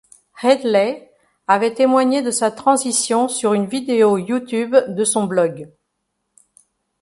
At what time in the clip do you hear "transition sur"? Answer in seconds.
2.49-3.53